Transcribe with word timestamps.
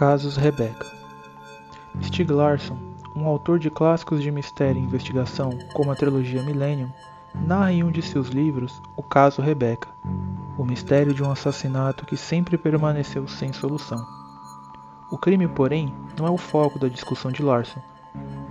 Casos 0.00 0.34
Rebecca 0.34 0.86
Stieg 2.02 2.32
Larsson, 2.32 2.78
um 3.14 3.26
autor 3.26 3.58
de 3.58 3.68
clássicos 3.68 4.22
de 4.22 4.30
mistério 4.30 4.80
e 4.80 4.82
investigação, 4.82 5.50
como 5.74 5.92
a 5.92 5.94
trilogia 5.94 6.42
Millennium, 6.42 6.90
narra 7.34 7.70
em 7.70 7.84
um 7.84 7.90
de 7.90 8.00
seus 8.00 8.28
livros 8.28 8.80
o 8.96 9.02
caso 9.02 9.42
Rebecca, 9.42 9.90
o 10.56 10.64
mistério 10.64 11.12
de 11.12 11.22
um 11.22 11.30
assassinato 11.30 12.06
que 12.06 12.16
sempre 12.16 12.56
permaneceu 12.56 13.28
sem 13.28 13.52
solução. 13.52 14.02
O 15.10 15.18
crime, 15.18 15.46
porém, 15.46 15.94
não 16.18 16.26
é 16.26 16.30
o 16.30 16.38
foco 16.38 16.78
da 16.78 16.88
discussão 16.88 17.30
de 17.30 17.42
Larson. 17.42 17.82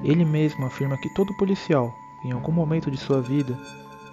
Ele 0.04 0.23
mesmo 0.23 0.68
afirma 0.68 1.00
que 1.00 1.12
todo 1.16 1.36
policial, 1.36 1.92
em 2.23 2.31
algum 2.31 2.52
momento 2.52 2.92
de 2.92 2.98
sua 2.98 3.23
vida, 3.23 3.58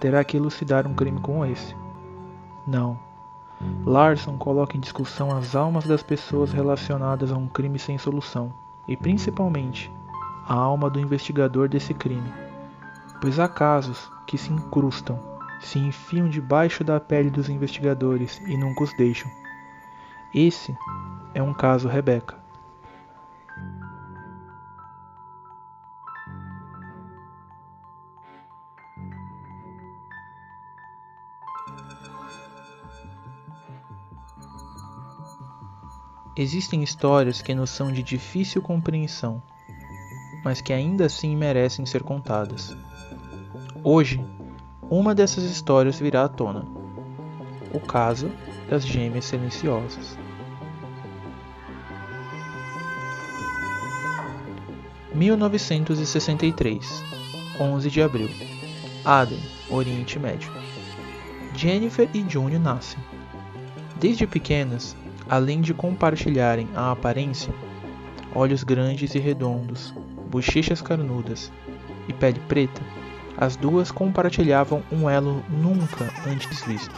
terá 0.00 0.24
que 0.24 0.38
elucidar 0.38 0.86
um 0.86 0.94
crime 0.94 1.20
como 1.20 1.44
esse. 1.44 1.76
Não, 2.66 2.98
Larson 3.84 4.36
coloca 4.36 4.76
em 4.76 4.80
discussão 4.80 5.30
as 5.30 5.56
almas 5.56 5.86
das 5.86 6.02
pessoas 6.02 6.52
relacionadas 6.52 7.32
a 7.32 7.36
um 7.36 7.48
crime 7.48 7.78
sem 7.78 7.96
solução, 7.96 8.52
e 8.86 8.96
principalmente 8.96 9.90
a 10.46 10.54
alma 10.54 10.88
do 10.88 11.00
investigador 11.00 11.68
desse 11.68 11.92
crime, 11.92 12.32
pois 13.20 13.38
há 13.38 13.48
casos 13.48 14.10
que 14.26 14.36
se 14.38 14.52
incrustam, 14.52 15.18
se 15.60 15.78
enfiam 15.78 16.28
debaixo 16.28 16.84
da 16.84 17.00
pele 17.00 17.30
dos 17.30 17.48
investigadores 17.48 18.40
e 18.46 18.56
nunca 18.56 18.84
os 18.84 18.92
deixam. 18.96 19.30
Esse 20.34 20.76
é 21.34 21.42
um 21.42 21.54
caso 21.54 21.88
Rebeca. 21.88 22.45
Existem 36.38 36.82
histórias 36.82 37.40
que 37.40 37.54
nos 37.54 37.70
são 37.70 37.90
de 37.90 38.02
difícil 38.02 38.60
compreensão, 38.60 39.42
mas 40.44 40.60
que 40.60 40.70
ainda 40.70 41.06
assim 41.06 41.34
merecem 41.34 41.86
ser 41.86 42.02
contadas. 42.02 42.76
Hoje, 43.82 44.22
uma 44.82 45.14
dessas 45.14 45.44
histórias 45.44 45.98
virá 45.98 46.24
à 46.24 46.28
tona: 46.28 46.66
o 47.72 47.80
caso 47.80 48.30
das 48.68 48.86
Gêmeas 48.86 49.24
Silenciosas. 49.24 50.18
(1963) 55.14 57.02
11 57.58 57.90
de 57.90 58.02
abril 58.02 58.28
Aden, 59.02 59.40
Oriente 59.70 60.18
Médio. 60.18 60.52
Jennifer 61.54 62.10
e 62.12 62.22
June 62.28 62.58
nascem. 62.58 62.98
Desde 63.98 64.26
pequenas, 64.26 64.94
além 65.28 65.60
de 65.60 65.74
compartilharem 65.74 66.68
a 66.74 66.92
aparência, 66.92 67.52
olhos 68.34 68.62
grandes 68.62 69.14
e 69.14 69.18
redondos, 69.18 69.94
bochechas 70.30 70.82
carnudas 70.82 71.52
e 72.08 72.12
pele 72.12 72.40
preta, 72.48 72.80
as 73.36 73.56
duas 73.56 73.90
compartilhavam 73.90 74.82
um 74.90 75.08
elo 75.10 75.42
nunca 75.48 76.12
antes 76.26 76.62
visto. 76.64 76.94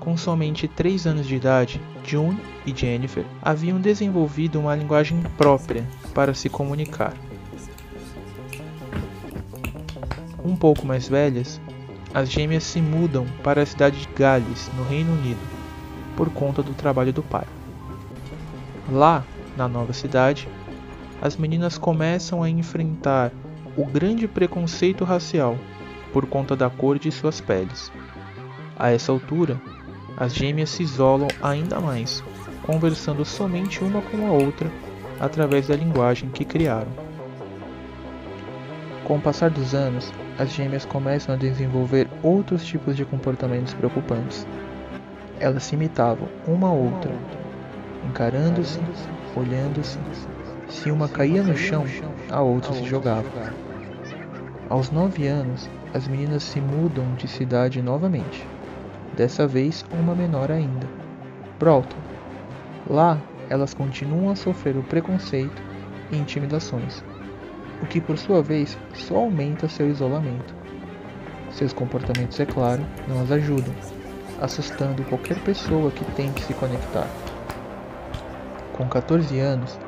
Com 0.00 0.16
somente 0.16 0.66
3 0.66 1.06
anos 1.06 1.26
de 1.26 1.36
idade, 1.36 1.80
June 2.04 2.38
e 2.66 2.74
Jennifer 2.74 3.24
haviam 3.42 3.80
desenvolvido 3.80 4.58
uma 4.58 4.74
linguagem 4.74 5.22
própria 5.36 5.86
para 6.14 6.34
se 6.34 6.48
comunicar. 6.48 7.14
Um 10.42 10.56
pouco 10.56 10.86
mais 10.86 11.06
velhas, 11.06 11.60
as 12.14 12.30
gêmeas 12.30 12.64
se 12.64 12.80
mudam 12.80 13.26
para 13.44 13.62
a 13.62 13.66
cidade 13.66 14.00
de 14.00 14.08
Gales, 14.14 14.70
no 14.76 14.84
Reino 14.84 15.12
Unido, 15.12 15.38
por 16.16 16.30
conta 16.30 16.62
do 16.62 16.72
trabalho 16.72 17.12
do 17.12 17.22
pai. 17.22 17.44
Lá, 18.90 19.24
na 19.56 19.68
nova 19.68 19.92
cidade, 19.92 20.48
as 21.22 21.36
meninas 21.36 21.78
começam 21.78 22.42
a 22.42 22.50
enfrentar 22.50 23.30
o 23.76 23.84
grande 23.84 24.26
preconceito 24.26 25.04
racial 25.04 25.56
por 26.12 26.26
conta 26.26 26.56
da 26.56 26.68
cor 26.68 26.98
de 26.98 27.12
suas 27.12 27.40
peles. 27.40 27.92
A 28.76 28.90
essa 28.90 29.12
altura, 29.12 29.60
as 30.16 30.34
gêmeas 30.34 30.70
se 30.70 30.82
isolam 30.82 31.28
ainda 31.40 31.78
mais, 31.78 32.24
conversando 32.64 33.24
somente 33.24 33.84
uma 33.84 34.02
com 34.02 34.26
a 34.26 34.32
outra 34.32 34.68
através 35.20 35.68
da 35.68 35.76
linguagem 35.76 36.28
que 36.30 36.44
criaram. 36.44 36.90
Com 39.04 39.18
o 39.18 39.20
passar 39.20 39.50
dos 39.50 39.74
anos, 39.74 40.12
as 40.38 40.50
gêmeas 40.50 40.84
começam 40.84 41.34
a 41.34 41.38
desenvolver 41.38 42.08
outros 42.22 42.64
tipos 42.64 42.96
de 42.96 43.04
comportamentos 43.04 43.74
preocupantes. 43.74 44.46
Elas 45.38 45.62
se 45.62 45.74
imitavam 45.74 46.28
uma 46.46 46.68
a 46.68 46.72
outra, 46.72 47.12
encarando-se, 48.08 48.80
olhando-se. 49.36 49.98
Se 50.68 50.90
uma 50.90 51.08
caía 51.08 51.42
no 51.42 51.56
chão, 51.56 51.84
a 52.30 52.40
outra 52.40 52.72
se 52.72 52.84
jogava. 52.84 53.52
Aos 54.68 54.90
nove 54.90 55.26
anos, 55.26 55.68
as 55.92 56.06
meninas 56.06 56.42
se 56.42 56.60
mudam 56.60 57.14
de 57.16 57.26
cidade 57.26 57.82
novamente. 57.82 58.46
Dessa 59.16 59.46
vez, 59.46 59.84
uma 59.92 60.14
menor 60.14 60.50
ainda, 60.50 60.86
Broughton. 61.58 61.96
Lá, 62.88 63.18
elas 63.48 63.74
continuam 63.74 64.30
a 64.30 64.36
sofrer 64.36 64.76
o 64.76 64.82
preconceito 64.82 65.62
e 66.12 66.16
intimidações, 66.16 67.02
o 67.82 67.86
que 67.86 68.00
por 68.00 68.16
sua 68.16 68.42
vez 68.42 68.78
só 68.94 69.16
aumenta 69.16 69.68
seu 69.68 69.90
isolamento. 69.90 70.54
Seus 71.50 71.72
comportamentos, 71.72 72.38
é 72.38 72.46
claro, 72.46 72.82
não 73.08 73.22
as 73.22 73.32
ajudam 73.32 73.74
assustando 74.40 75.04
qualquer 75.04 75.38
pessoa 75.40 75.90
que 75.90 76.04
tente 76.12 76.42
se 76.42 76.54
conectar. 76.54 77.06
Com 78.72 78.88
14 78.88 79.38
anos, 79.38 79.78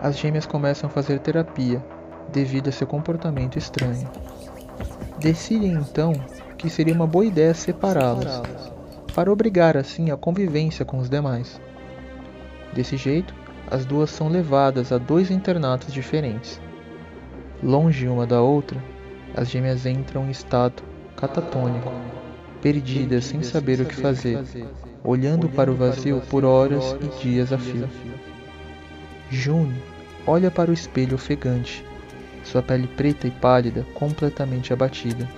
as 0.00 0.18
gêmeas 0.18 0.46
começam 0.46 0.88
a 0.88 0.92
fazer 0.92 1.18
terapia 1.18 1.82
devido 2.32 2.68
a 2.68 2.72
seu 2.72 2.86
comportamento 2.86 3.58
estranho. 3.58 4.08
Decidem 5.18 5.72
então 5.72 6.12
que 6.56 6.70
seria 6.70 6.94
uma 6.94 7.06
boa 7.06 7.24
ideia 7.24 7.52
separá-las, 7.54 8.42
para 9.14 9.32
obrigar 9.32 9.76
assim 9.76 10.10
a 10.10 10.16
convivência 10.16 10.84
com 10.84 10.98
os 10.98 11.10
demais. 11.10 11.60
Desse 12.72 12.96
jeito, 12.96 13.34
as 13.70 13.84
duas 13.84 14.10
são 14.10 14.28
levadas 14.28 14.92
a 14.92 14.98
dois 14.98 15.30
internatos 15.30 15.92
diferentes. 15.92 16.60
Longe 17.62 18.08
uma 18.08 18.26
da 18.26 18.40
outra, 18.40 18.82
as 19.34 19.48
gêmeas 19.48 19.86
entram 19.86 20.26
em 20.26 20.30
estado 20.30 20.82
catatônico 21.16 21.90
perdida 22.62 23.20
sem 23.20 23.42
saber 23.42 23.80
o 23.80 23.84
que 23.84 23.94
fazer, 23.94 24.38
olhando 25.02 25.48
para 25.48 25.70
o 25.70 25.74
vazio 25.74 26.20
por 26.28 26.44
horas 26.44 26.96
e 27.00 27.22
dias 27.22 27.52
a 27.52 27.58
fio. 27.58 27.88
June 29.30 29.74
olha 30.26 30.50
para 30.50 30.70
o 30.70 30.74
espelho 30.74 31.14
ofegante, 31.14 31.84
sua 32.44 32.62
pele 32.62 32.86
preta 32.86 33.26
e 33.26 33.30
pálida 33.30 33.86
completamente 33.94 34.72
abatida. 34.72 35.28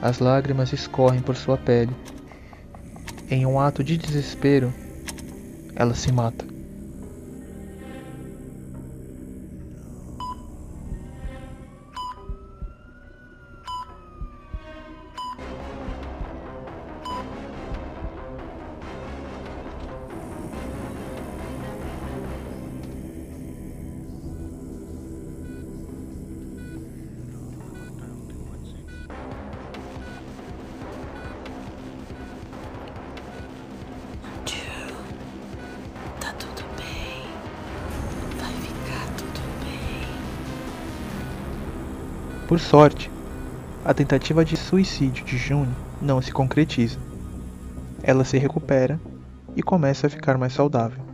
As 0.00 0.18
lágrimas 0.18 0.72
escorrem 0.72 1.20
por 1.20 1.36
sua 1.36 1.56
pele. 1.56 1.92
Em 3.30 3.44
um 3.44 3.60
ato 3.60 3.82
de 3.84 3.96
desespero, 3.96 4.72
ela 5.74 5.94
se 5.94 6.10
mata. 6.12 6.57
Por 42.48 42.58
sorte, 42.58 43.10
a 43.84 43.92
tentativa 43.92 44.42
de 44.42 44.56
suicídio 44.56 45.22
de 45.22 45.36
June 45.36 45.68
não 46.00 46.22
se 46.22 46.32
concretiza. 46.32 46.98
Ela 48.02 48.24
se 48.24 48.38
recupera 48.38 48.98
e 49.54 49.62
começa 49.62 50.06
a 50.06 50.10
ficar 50.10 50.38
mais 50.38 50.54
saudável. 50.54 51.04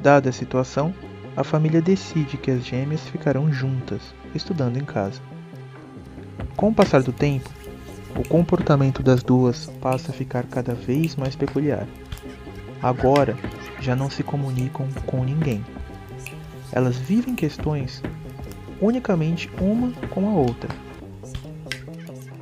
Dada 0.00 0.30
a 0.30 0.32
situação, 0.32 0.94
a 1.36 1.42
família 1.42 1.82
decide 1.82 2.36
que 2.36 2.52
as 2.52 2.64
gêmeas 2.64 3.00
ficarão 3.08 3.52
juntas, 3.52 4.14
estudando 4.32 4.76
em 4.76 4.84
casa. 4.84 5.20
Com 6.56 6.68
o 6.68 6.74
passar 6.74 7.02
do 7.02 7.12
tempo, 7.12 7.50
o 8.16 8.28
comportamento 8.28 9.02
das 9.02 9.24
duas 9.24 9.66
passa 9.80 10.12
a 10.12 10.14
ficar 10.14 10.44
cada 10.44 10.72
vez 10.72 11.16
mais 11.16 11.34
peculiar. 11.34 11.84
Agora, 12.80 13.36
já 13.80 13.96
não 13.96 14.08
se 14.08 14.22
comunicam 14.22 14.86
com 15.04 15.24
ninguém. 15.24 15.64
Elas 16.70 16.96
vivem 16.96 17.34
questões 17.34 18.00
unicamente 18.80 19.50
uma 19.60 19.92
com 20.08 20.28
a 20.28 20.32
outra. 20.32 20.68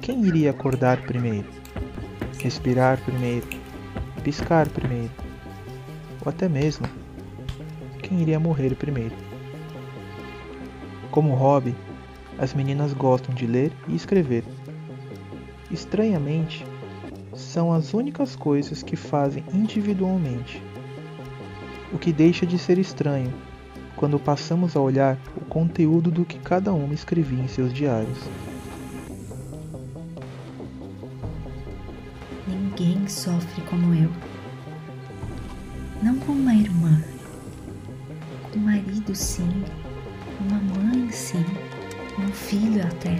Quem 0.01 0.25
iria 0.27 0.51
acordar 0.51 1.01
primeiro? 1.03 1.49
Respirar 2.39 3.01
primeiro? 3.05 3.47
Piscar 4.23 4.69
primeiro? 4.69 5.11
Ou 6.25 6.31
até 6.31 6.49
mesmo 6.49 6.87
quem 8.03 8.21
iria 8.21 8.39
morrer 8.39 8.75
primeiro. 8.75 9.15
Como 11.11 11.35
hobby, 11.35 11.75
as 12.39 12.53
meninas 12.53 12.93
gostam 12.93 13.35
de 13.35 13.47
ler 13.47 13.73
e 13.89 13.97
escrever. 13.97 14.45
Estranhamente, 15.71 16.65
são 17.35 17.73
as 17.73 17.95
únicas 17.95 18.37
coisas 18.37 18.83
que 18.83 18.95
fazem 18.95 19.43
individualmente. 19.53 20.63
O 21.93 21.99
que 21.99 22.13
deixa 22.13 22.47
de 22.47 22.59
ser 22.59 22.79
estranho 22.79 23.33
quando 23.97 24.19
passamos 24.19 24.77
a 24.77 24.81
olhar 24.81 25.19
o 25.37 25.45
conteúdo 25.47 26.11
do 26.11 26.25
que 26.25 26.39
cada 26.39 26.73
uma 26.73 26.93
escrevia 26.93 27.43
em 27.43 27.49
seus 27.49 27.73
diários. 27.73 28.19
Ninguém 32.47 33.09
sofre 33.09 33.63
como 33.63 33.95
eu. 33.95 34.11
Não 36.03 36.17
com 36.19 36.33
uma 36.33 36.55
irmã. 36.55 37.03
Com 38.53 38.59
um 38.59 38.63
marido, 38.63 39.15
sim. 39.15 39.65
Uma 40.41 40.61
mãe, 40.61 41.11
sim. 41.11 41.45
Um 42.19 42.29
filho, 42.29 42.87
até. 42.87 43.19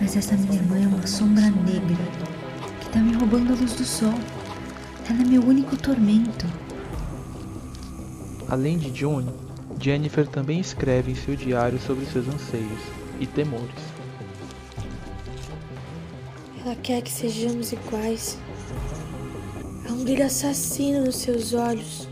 Mas 0.00 0.16
essa 0.16 0.34
minha 0.36 0.54
irmã 0.54 0.82
é 0.82 0.86
uma 0.86 1.06
sombra 1.06 1.50
negra 1.50 2.04
que 2.80 2.88
tá 2.88 3.00
me 3.00 3.12
roubando 3.12 3.52
a 3.52 3.56
luz 3.56 3.74
do 3.74 3.84
sol. 3.84 4.14
Ela 5.10 5.22
é 5.22 5.24
meu 5.24 5.42
único 5.42 5.76
tormento. 5.76 6.46
Além 8.48 8.78
de 8.78 8.94
June, 8.98 9.28
Jennifer 9.80 10.26
também 10.26 10.58
escreve 10.58 11.12
em 11.12 11.14
seu 11.14 11.36
diário 11.36 11.78
sobre 11.78 12.04
seus 12.06 12.26
anseios 12.28 12.80
e 13.20 13.26
temores. 13.26 13.74
Ela 16.64 16.74
quer 16.76 17.00
que 17.02 17.10
sejamos 17.10 17.72
iguais. 17.72 18.38
Há 19.88 19.92
um 19.92 20.02
brilho 20.02 20.26
assassino 20.26 21.04
nos 21.04 21.16
seus 21.16 21.54
olhos. 21.54 22.08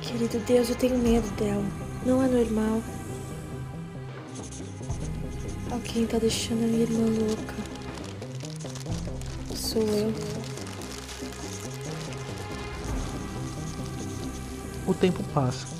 Querido 0.00 0.38
Deus, 0.46 0.70
eu 0.70 0.76
tenho 0.76 0.98
medo 0.98 1.28
dela. 1.36 1.64
Não 2.04 2.22
é 2.22 2.28
normal. 2.28 2.82
Alguém 5.70 6.06
tá 6.06 6.18
deixando 6.18 6.64
a 6.64 6.66
minha 6.66 6.82
irmã 6.82 7.04
louca. 7.04 7.54
Sou 9.54 9.82
eu. 9.82 10.12
O 14.86 14.94
tempo 14.94 15.22
passa. 15.34 15.75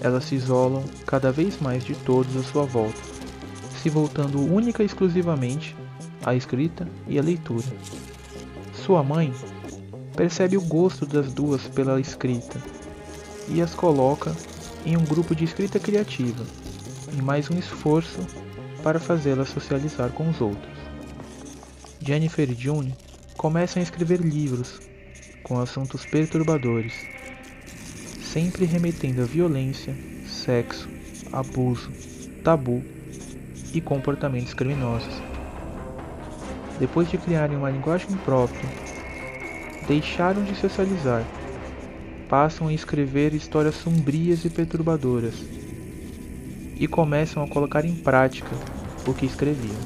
Elas 0.00 0.24
se 0.24 0.34
isolam 0.34 0.84
cada 1.06 1.32
vez 1.32 1.60
mais 1.60 1.84
de 1.84 1.94
todos 1.94 2.36
à 2.36 2.42
sua 2.42 2.64
volta, 2.64 3.00
se 3.82 3.88
voltando 3.88 4.40
única 4.40 4.82
e 4.82 4.86
exclusivamente 4.86 5.76
à 6.24 6.34
escrita 6.34 6.88
e 7.06 7.18
à 7.18 7.22
leitura. 7.22 7.66
Sua 8.74 9.02
mãe 9.02 9.32
percebe 10.16 10.56
o 10.56 10.62
gosto 10.62 11.06
das 11.06 11.32
duas 11.32 11.62
pela 11.68 12.00
escrita 12.00 12.60
e 13.48 13.60
as 13.62 13.74
coloca 13.74 14.34
em 14.84 14.96
um 14.96 15.04
grupo 15.04 15.34
de 15.34 15.44
escrita 15.44 15.78
criativa, 15.78 16.44
em 17.12 17.22
mais 17.22 17.50
um 17.50 17.58
esforço 17.58 18.20
para 18.82 19.00
fazê-las 19.00 19.48
socializar 19.48 20.10
com 20.10 20.28
os 20.28 20.40
outros. 20.40 20.76
Jennifer 22.00 22.50
e 22.50 22.54
June 22.54 22.94
começam 23.36 23.80
a 23.80 23.82
escrever 23.82 24.20
livros 24.20 24.80
com 25.42 25.58
assuntos 25.60 26.04
perturbadores, 26.06 26.94
sempre 28.36 28.66
remetendo 28.66 29.22
a 29.22 29.24
violência, 29.24 29.94
sexo, 30.26 30.86
abuso, 31.32 31.90
tabu 32.44 32.84
e 33.72 33.80
comportamentos 33.80 34.52
criminosos. 34.52 35.22
Depois 36.78 37.10
de 37.10 37.16
criarem 37.16 37.56
uma 37.56 37.70
linguagem 37.70 38.14
própria, 38.26 38.68
deixaram 39.88 40.44
de 40.44 40.54
socializar, 40.54 41.24
passam 42.28 42.68
a 42.68 42.74
escrever 42.74 43.32
histórias 43.32 43.74
sombrias 43.76 44.44
e 44.44 44.50
perturbadoras 44.50 45.42
e 46.78 46.86
começam 46.86 47.42
a 47.42 47.48
colocar 47.48 47.86
em 47.86 47.94
prática 47.94 48.54
o 49.06 49.14
que 49.14 49.24
escreviam. 49.24 49.80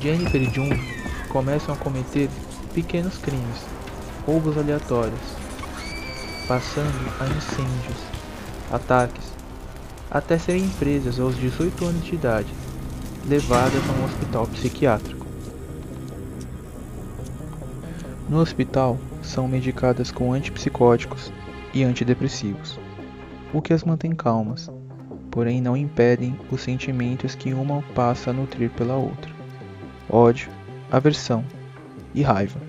Jennifer 0.00 0.40
e 0.40 0.46
June 0.46 0.80
começam 1.28 1.74
a 1.74 1.76
cometer 1.76 2.30
pequenos 2.72 3.18
crimes, 3.18 3.66
roubos 4.24 4.56
aleatórios, 4.56 5.41
passando 6.46 7.12
a 7.20 7.26
incêndios, 7.26 7.98
ataques, 8.70 9.32
até 10.10 10.38
serem 10.38 10.68
presas 10.70 11.18
aos 11.18 11.36
18 11.36 11.84
anos 11.84 12.04
de 12.04 12.14
idade 12.14 12.52
levadas 13.26 13.82
a 13.88 13.92
um 14.00 14.04
hospital 14.04 14.46
psiquiátrico. 14.48 15.26
No 18.28 18.38
hospital, 18.38 18.98
são 19.22 19.46
medicadas 19.46 20.10
com 20.10 20.32
antipsicóticos 20.32 21.32
e 21.72 21.84
antidepressivos, 21.84 22.78
o 23.52 23.62
que 23.62 23.72
as 23.72 23.84
mantém 23.84 24.12
calmas, 24.12 24.70
porém 25.30 25.60
não 25.60 25.76
impedem 25.76 26.38
os 26.50 26.60
sentimentos 26.60 27.34
que 27.34 27.54
uma 27.54 27.82
passa 27.94 28.30
a 28.30 28.32
nutrir 28.32 28.70
pela 28.70 28.96
outra: 28.96 29.30
ódio, 30.10 30.50
aversão 30.90 31.44
e 32.14 32.22
raiva. 32.22 32.60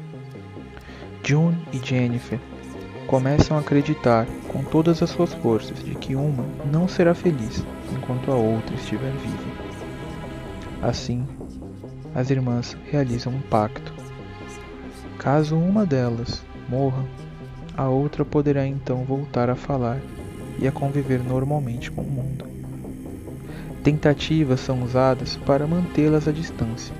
June 1.23 1.57
e 1.71 1.77
Jennifer 1.77 2.39
começam 3.07 3.57
a 3.57 3.59
acreditar 3.59 4.25
com 4.47 4.63
todas 4.63 5.01
as 5.01 5.09
suas 5.09 5.33
forças 5.33 5.83
de 5.83 5.95
que 5.95 6.15
uma 6.15 6.45
não 6.71 6.87
será 6.87 7.13
feliz 7.13 7.63
enquanto 7.91 8.31
a 8.31 8.35
outra 8.35 8.75
estiver 8.75 9.11
viva. 9.11 9.63
Assim, 10.81 11.25
as 12.13 12.29
irmãs 12.29 12.77
realizam 12.91 13.33
um 13.33 13.41
pacto. 13.41 13.93
Caso 15.17 15.57
uma 15.57 15.85
delas 15.85 16.43
morra, 16.67 17.03
a 17.75 17.87
outra 17.87 18.23
poderá 18.23 18.65
então 18.65 19.03
voltar 19.03 19.49
a 19.49 19.55
falar 19.55 19.99
e 20.59 20.67
a 20.67 20.71
conviver 20.71 21.23
normalmente 21.23 21.89
com 21.91 22.01
o 22.01 22.09
mundo. 22.09 22.45
Tentativas 23.83 24.59
são 24.59 24.83
usadas 24.83 25.35
para 25.35 25.67
mantê-las 25.67 26.27
à 26.27 26.31
distância, 26.31 26.95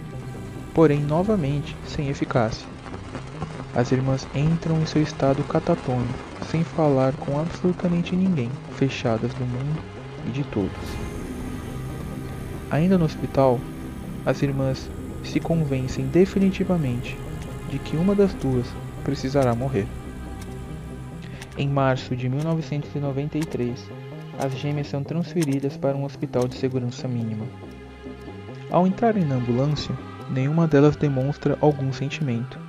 porém 0.73 0.99
novamente 0.99 1.75
sem 1.87 2.09
eficácia. 2.09 2.72
As 3.75 3.91
irmãs 3.91 4.27
entram 4.35 4.79
em 4.79 4.85
seu 4.85 5.01
estado 5.01 5.43
catatônico, 5.43 6.13
sem 6.49 6.63
falar 6.63 7.13
com 7.13 7.39
absolutamente 7.39 8.15
ninguém, 8.15 8.51
fechadas 8.77 9.33
do 9.33 9.45
mundo 9.45 9.81
e 10.27 10.31
de 10.31 10.43
todos. 10.43 10.71
Ainda 12.69 12.97
no 12.97 13.05
hospital, 13.05 13.59
as 14.25 14.41
irmãs 14.43 14.89
se 15.23 15.39
convencem 15.39 16.05
definitivamente 16.05 17.17
de 17.69 17.79
que 17.79 17.97
uma 17.97 18.13
das 18.13 18.33
duas 18.35 18.67
precisará 19.03 19.55
morrer. 19.55 19.87
Em 21.57 21.67
março 21.67 22.15
de 22.15 22.29
1993, 22.29 23.79
as 24.39 24.53
gêmeas 24.57 24.87
são 24.87 25.03
transferidas 25.03 25.77
para 25.77 25.95
um 25.95 26.03
hospital 26.03 26.47
de 26.47 26.55
segurança 26.55 27.07
mínima. 27.07 27.45
Ao 28.71 28.87
entrarem 28.87 29.23
na 29.23 29.35
ambulância, 29.35 29.95
nenhuma 30.29 30.67
delas 30.67 30.95
demonstra 30.95 31.57
algum 31.61 31.93
sentimento, 31.93 32.59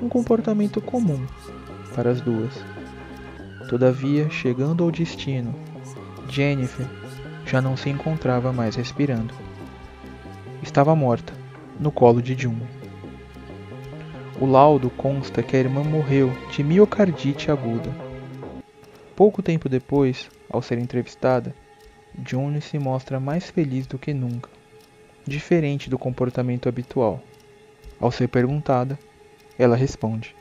um 0.00 0.08
comportamento 0.08 0.80
comum 0.80 1.26
para 1.94 2.10
as 2.10 2.20
duas. 2.20 2.52
Todavia, 3.68 4.28
chegando 4.30 4.82
ao 4.82 4.90
destino, 4.90 5.54
Jennifer 6.28 6.86
já 7.46 7.60
não 7.60 7.76
se 7.76 7.88
encontrava 7.88 8.52
mais 8.52 8.76
respirando 8.76 9.34
estava 10.62 10.94
morta, 10.94 11.32
no 11.78 11.90
colo 11.90 12.20
de 12.20 12.40
June. 12.40 12.62
O 14.40 14.46
laudo 14.46 14.90
consta 14.90 15.42
que 15.42 15.56
a 15.56 15.58
irmã 15.58 15.82
morreu 15.82 16.32
de 16.50 16.62
miocardite 16.62 17.50
aguda. 17.50 17.90
Pouco 19.16 19.42
tempo 19.42 19.68
depois, 19.68 20.30
ao 20.50 20.62
ser 20.62 20.78
entrevistada, 20.78 21.54
June 22.26 22.60
se 22.60 22.78
mostra 22.78 23.20
mais 23.20 23.50
feliz 23.50 23.86
do 23.86 23.98
que 23.98 24.14
nunca, 24.14 24.48
diferente 25.26 25.90
do 25.90 25.98
comportamento 25.98 26.68
habitual. 26.68 27.20
Ao 27.98 28.10
ser 28.10 28.28
perguntada, 28.28 28.98
ela 29.60 29.76
responde: 29.76 30.34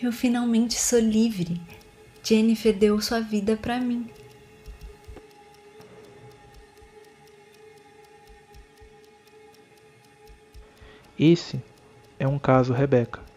Eu 0.00 0.12
finalmente 0.12 0.78
sou 0.78 1.00
livre. 1.00 1.60
Jennifer 2.22 2.72
deu 2.72 3.00
sua 3.00 3.20
vida 3.20 3.56
para 3.56 3.80
mim. 3.80 4.08
Esse 11.18 11.60
é 12.18 12.28
um 12.28 12.38
caso 12.38 12.72
Rebeca. 12.72 13.29